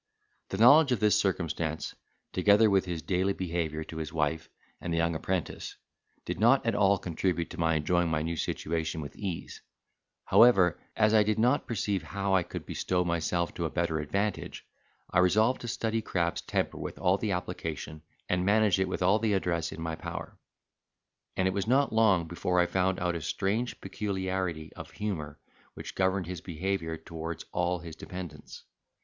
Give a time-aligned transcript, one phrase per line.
[0.49, 1.93] The knowledge of this circumstance,
[2.33, 5.75] together with his daily behaviour to his wife and the young apprentice,
[6.25, 9.61] did not at all contribute to my enjoying my new situation with ease;
[10.25, 14.65] however, as I did not perceive how I could bestow myself to better advantage,
[15.11, 19.19] I resolved to study Crab's temper with all the application, and manage it with all
[19.19, 20.35] the address in my power.
[21.37, 25.37] And it was not long before I found out a strange peculiarity of humour
[25.75, 28.63] which governed his behaviour towards all his dependents.